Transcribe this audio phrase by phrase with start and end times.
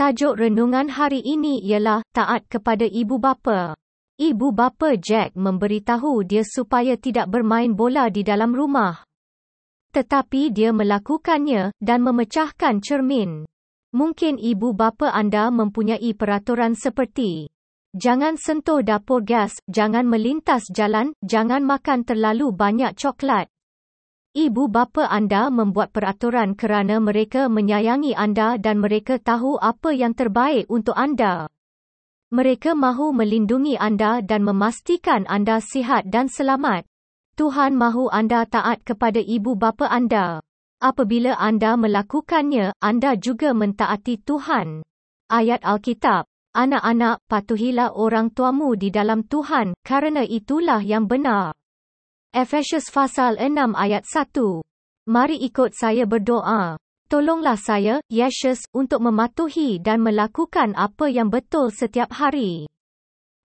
[0.00, 3.76] Tajuk renungan hari ini ialah taat kepada ibu bapa.
[4.16, 9.04] Ibu bapa Jack memberitahu dia supaya tidak bermain bola di dalam rumah.
[9.92, 13.44] Tetapi dia melakukannya dan memecahkan cermin.
[13.92, 17.52] Mungkin ibu bapa anda mempunyai peraturan seperti
[17.92, 23.52] Jangan sentuh dapur gas, jangan melintas jalan, jangan makan terlalu banyak coklat.
[24.30, 30.70] Ibu bapa anda membuat peraturan kerana mereka menyayangi anda dan mereka tahu apa yang terbaik
[30.70, 31.50] untuk anda.
[32.30, 36.86] Mereka mahu melindungi anda dan memastikan anda sihat dan selamat.
[37.34, 40.38] Tuhan mahu anda taat kepada ibu bapa anda.
[40.78, 44.86] Apabila anda melakukannya, anda juga mentaati Tuhan.
[45.26, 46.30] Ayat Alkitab.
[46.54, 51.50] Anak-anak, patuhilah orang tuamu di dalam Tuhan, kerana itulah yang benar.
[52.30, 54.62] Efesius pasal 6 ayat 1.
[55.10, 56.78] Mari ikut saya berdoa.
[57.10, 62.70] Tolonglah saya, Yesus, untuk mematuhi dan melakukan apa yang betul setiap hari.